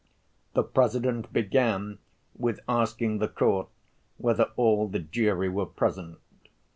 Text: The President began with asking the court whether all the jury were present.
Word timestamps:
The 0.55 0.63
President 0.63 1.31
began 1.31 1.99
with 2.35 2.59
asking 2.67 3.19
the 3.19 3.27
court 3.27 3.67
whether 4.17 4.49
all 4.55 4.87
the 4.87 4.97
jury 4.97 5.47
were 5.47 5.67
present. 5.67 6.17